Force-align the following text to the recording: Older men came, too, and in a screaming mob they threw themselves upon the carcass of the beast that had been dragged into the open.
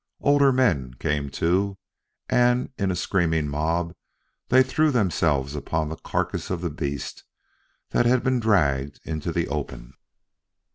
Older 0.21 0.51
men 0.51 0.95
came, 0.95 1.29
too, 1.29 1.77
and 2.27 2.71
in 2.75 2.89
a 2.89 2.95
screaming 2.95 3.47
mob 3.47 3.93
they 4.49 4.63
threw 4.63 4.89
themselves 4.89 5.55
upon 5.55 5.89
the 5.89 5.95
carcass 5.95 6.49
of 6.49 6.61
the 6.61 6.71
beast 6.71 7.23
that 7.91 8.07
had 8.07 8.23
been 8.23 8.39
dragged 8.39 8.99
into 9.05 9.31
the 9.31 9.47
open. 9.47 9.93